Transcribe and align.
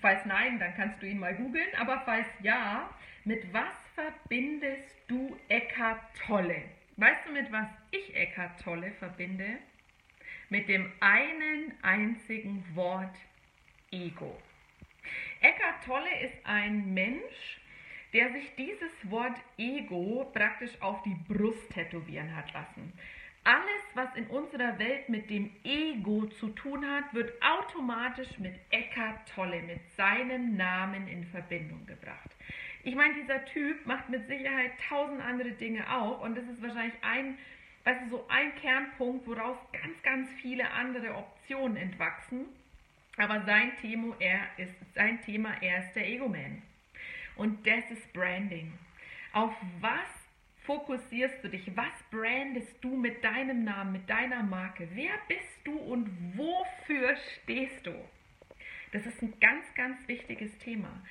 Falls 0.00 0.24
nein, 0.24 0.58
dann 0.58 0.74
kannst 0.74 1.02
du 1.02 1.06
ihn 1.06 1.18
mal 1.18 1.34
googeln. 1.34 1.68
Aber 1.78 2.02
falls 2.04 2.26
ja, 2.42 2.90
mit 3.24 3.52
was 3.52 3.76
verbindest 3.94 4.96
du 5.08 5.36
Eckhart 5.48 6.00
Tolle? 6.26 6.62
Weißt 6.96 7.26
du, 7.26 7.32
mit 7.32 7.50
was 7.52 7.68
ich 7.90 8.14
Eckhart 8.14 8.60
Tolle 8.62 8.92
verbinde? 8.92 9.58
Mit 10.48 10.68
dem 10.68 10.92
einen 11.00 11.74
einzigen 11.82 12.64
Wort 12.74 13.16
Ego. 13.90 14.40
Eckhart 15.40 15.84
Tolle 15.84 16.20
ist 16.20 16.34
ein 16.44 16.92
Mensch, 16.92 17.60
der 18.12 18.32
sich 18.32 18.54
dieses 18.56 18.92
Wort 19.10 19.38
Ego 19.56 20.30
praktisch 20.32 20.80
auf 20.80 21.02
die 21.02 21.16
Brust 21.28 21.70
tätowieren 21.72 22.34
hat 22.34 22.52
lassen. 22.52 22.92
Alles, 23.44 23.79
was 23.94 24.08
in 24.14 24.26
unserer 24.26 24.78
Welt 24.78 25.08
mit 25.08 25.30
dem 25.30 25.50
Ego 25.64 26.26
zu 26.26 26.48
tun 26.50 26.84
hat, 26.88 27.12
wird 27.12 27.32
automatisch 27.42 28.38
mit 28.38 28.54
Eckhart 28.70 29.28
Tolle, 29.34 29.62
mit 29.62 29.80
seinem 29.96 30.56
Namen 30.56 31.08
in 31.08 31.24
Verbindung 31.26 31.86
gebracht. 31.86 32.30
Ich 32.82 32.94
meine, 32.94 33.14
dieser 33.14 33.44
Typ 33.44 33.84
macht 33.86 34.08
mit 34.08 34.26
Sicherheit 34.26 34.72
tausend 34.88 35.20
andere 35.20 35.52
Dinge 35.52 35.90
auch 35.90 36.20
und 36.22 36.36
das 36.36 36.44
ist 36.44 36.62
wahrscheinlich 36.62 36.94
ein, 37.02 37.36
weißt 37.84 38.02
du, 38.04 38.10
so 38.10 38.26
ein 38.28 38.54
Kernpunkt, 38.56 39.26
woraus 39.26 39.58
ganz, 39.72 40.02
ganz 40.02 40.30
viele 40.40 40.70
andere 40.70 41.14
Optionen 41.14 41.76
entwachsen. 41.76 42.46
Aber 43.16 43.42
sein 43.44 43.76
Thema, 43.80 44.14
er 44.18 44.40
ist, 44.56 44.74
sein 44.94 45.20
Thema, 45.20 45.54
er 45.60 45.84
ist 45.84 45.92
der 45.94 46.08
Ego-Man. 46.08 46.62
Und 47.36 47.66
das 47.66 47.90
ist 47.90 48.12
Branding. 48.12 48.72
Auf 49.32 49.54
was 49.80 50.19
fokussierst 50.70 51.42
du 51.42 51.48
dich? 51.48 51.68
Was 51.76 51.92
brandest 52.12 52.76
du 52.80 52.94
mit 52.96 53.24
deinem 53.24 53.64
Namen, 53.64 53.92
mit 53.92 54.08
deiner 54.08 54.44
Marke? 54.44 54.88
Wer 54.94 55.14
bist 55.26 55.58
du 55.64 55.76
und 55.76 56.08
wofür 56.36 57.16
stehst 57.42 57.84
du? 57.84 57.92
Das 58.92 59.04
ist 59.04 59.20
ein 59.20 59.34
ganz, 59.40 59.64
ganz 59.74 60.06
wichtiges 60.06 60.56
Thema, 60.58 61.02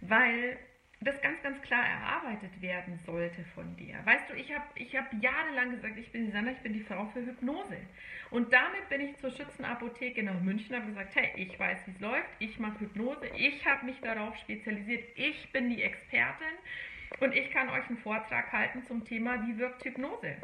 weil 0.00 0.58
das 1.00 1.20
ganz, 1.20 1.40
ganz 1.42 1.60
klar 1.62 1.86
erarbeitet 1.86 2.60
werden 2.60 2.98
sollte 3.06 3.44
von 3.54 3.76
dir. 3.76 4.00
Weißt 4.04 4.30
du, 4.30 4.34
ich 4.34 4.52
habe 4.52 4.64
ich 4.74 4.96
hab 4.96 5.12
jahrelang 5.22 5.70
gesagt, 5.70 5.96
ich 5.96 6.10
bin 6.10 6.26
die 6.26 6.32
Sandra, 6.32 6.52
ich 6.52 6.62
bin 6.62 6.72
die 6.72 6.82
Frau 6.82 7.06
für 7.12 7.24
Hypnose. 7.24 7.76
Und 8.30 8.52
damit 8.52 8.88
bin 8.88 9.00
ich 9.00 9.16
zur 9.18 9.30
Schützenapotheke 9.30 10.24
nach 10.24 10.40
München 10.40 10.74
habe 10.74 10.86
gesagt, 10.86 11.14
hey, 11.14 11.30
ich 11.36 11.56
weiß, 11.56 11.78
wie 11.86 11.92
es 11.92 12.00
läuft, 12.00 12.30
ich 12.40 12.58
mache 12.58 12.80
Hypnose, 12.80 13.28
ich 13.36 13.64
habe 13.64 13.86
mich 13.86 14.00
darauf 14.00 14.36
spezialisiert, 14.38 15.04
ich 15.14 15.52
bin 15.52 15.70
die 15.70 15.82
Expertin 15.82 16.56
und 17.20 17.34
ich 17.34 17.50
kann 17.50 17.68
euch 17.70 17.86
einen 17.88 17.98
Vortrag 17.98 18.52
halten 18.52 18.82
zum 18.84 19.04
Thema, 19.04 19.46
wie 19.46 19.58
wirkt 19.58 19.84
Hypnose. 19.84 20.36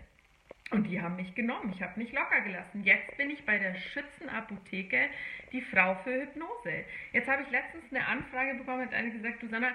Und 0.71 0.85
die 0.85 1.01
haben 1.01 1.17
mich 1.17 1.35
genommen. 1.35 1.73
Ich 1.75 1.83
habe 1.83 1.99
mich 1.99 2.13
locker 2.13 2.41
gelassen. 2.43 2.85
Jetzt 2.85 3.17
bin 3.17 3.29
ich 3.31 3.45
bei 3.45 3.59
der 3.59 3.75
Schützenapotheke, 3.75 5.09
die 5.51 5.63
Frau 5.63 5.97
für 6.05 6.23
Hypnose. 6.23 6.85
Jetzt 7.13 7.29
habe 7.29 7.43
ich 7.43 7.51
letztens 7.51 7.85
eine 7.91 8.07
Anfrage 8.07 8.55
bekommen, 8.55 8.83
hat 8.83 8.95
eine 8.95 9.11
gesagt, 9.11 9.43
du 9.43 9.49
Sanna, 9.49 9.73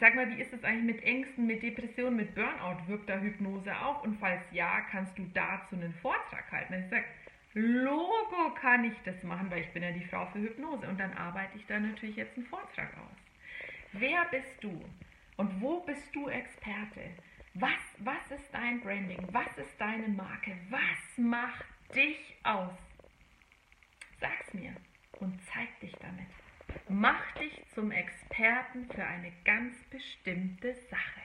sag 0.00 0.16
mal, 0.16 0.28
wie 0.28 0.40
ist 0.40 0.52
es 0.52 0.64
eigentlich 0.64 0.96
mit 0.96 1.04
Ängsten, 1.04 1.46
mit 1.46 1.62
Depressionen, 1.62 2.16
mit 2.16 2.34
Burnout? 2.34 2.88
Wirkt 2.88 3.08
da 3.08 3.18
Hypnose 3.18 3.72
auch? 3.76 4.02
Und 4.02 4.18
falls 4.18 4.42
ja, 4.50 4.80
kannst 4.90 5.16
du 5.16 5.24
dazu 5.34 5.76
einen 5.76 5.94
Vortrag 5.94 6.50
halten? 6.50 6.74
Und 6.74 6.80
ich 6.80 6.90
sage, 6.90 7.04
Logo 7.54 8.52
kann 8.60 8.84
ich 8.84 8.98
das 9.04 9.22
machen, 9.22 9.48
weil 9.52 9.60
ich 9.60 9.72
bin 9.72 9.84
ja 9.84 9.92
die 9.92 10.04
Frau 10.06 10.26
für 10.26 10.40
Hypnose. 10.40 10.88
Und 10.88 10.98
dann 10.98 11.12
arbeite 11.12 11.56
ich 11.56 11.64
da 11.66 11.78
natürlich 11.78 12.16
jetzt 12.16 12.36
einen 12.36 12.46
Vortrag 12.46 12.92
aus. 12.98 13.16
Wer 13.92 14.24
bist 14.32 14.62
du? 14.64 14.84
Und 15.36 15.60
wo 15.60 15.80
bist 15.80 16.14
du 16.14 16.28
Experte? 16.28 17.10
Was, 17.54 17.80
was 17.98 18.30
ist 18.30 18.52
dein 18.52 18.80
Branding? 18.80 19.26
Was 19.32 19.56
ist 19.58 19.80
deine 19.80 20.08
Marke? 20.08 20.56
Was 20.70 21.18
macht 21.18 21.64
dich 21.94 22.36
aus? 22.42 22.78
Sag's 24.20 24.54
mir 24.54 24.74
und 25.20 25.40
zeig 25.52 25.80
dich 25.80 25.94
damit. 26.00 26.26
Mach 26.88 27.32
dich 27.34 27.64
zum 27.74 27.90
Experten 27.90 28.86
für 28.86 29.04
eine 29.04 29.32
ganz 29.44 29.76
bestimmte 29.90 30.74
Sache. 30.90 31.23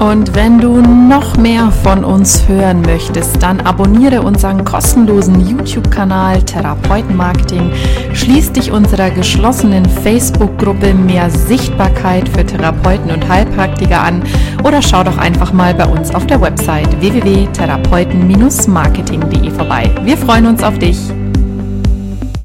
Und 0.00 0.34
wenn 0.36 0.60
du 0.60 0.80
noch 0.80 1.36
mehr 1.36 1.72
von 1.82 2.04
uns 2.04 2.46
hören 2.46 2.82
möchtest, 2.82 3.42
dann 3.42 3.60
abonniere 3.60 4.22
unseren 4.22 4.64
kostenlosen 4.64 5.44
YouTube-Kanal 5.46 6.40
Therapeutenmarketing, 6.42 7.72
schließ 8.14 8.52
dich 8.52 8.70
unserer 8.70 9.10
geschlossenen 9.10 9.84
Facebook-Gruppe 9.86 10.94
Mehr 10.94 11.28
Sichtbarkeit 11.30 12.28
für 12.28 12.46
Therapeuten 12.46 13.10
und 13.10 13.28
Heilpraktiker 13.28 14.00
an 14.00 14.22
oder 14.62 14.80
schau 14.82 15.02
doch 15.02 15.18
einfach 15.18 15.52
mal 15.52 15.74
bei 15.74 15.86
uns 15.86 16.14
auf 16.14 16.26
der 16.26 16.40
Website 16.40 17.00
www.therapeuten-marketing.de 17.00 19.50
vorbei. 19.50 19.90
Wir 20.04 20.16
freuen 20.16 20.46
uns 20.46 20.62
auf 20.62 20.78
dich. 20.78 20.96